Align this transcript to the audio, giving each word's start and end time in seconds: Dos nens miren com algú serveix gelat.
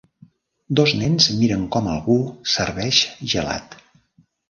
Dos 0.79 0.93
nens 1.01 1.27
miren 1.43 1.67
com 1.77 1.91
algú 1.93 2.19
serveix 2.57 3.07
gelat. 3.37 3.83